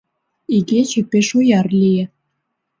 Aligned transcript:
Игече 0.55 1.01
пеш 1.11 1.27
ояр 1.39 1.67
лие. 1.79 2.05